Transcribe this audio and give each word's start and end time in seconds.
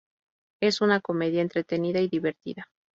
Es 0.63 0.81
una 0.81 0.99
comedia 0.99 1.43
entretenida 1.43 1.99
y 2.01 2.07
divertida. 2.07 2.71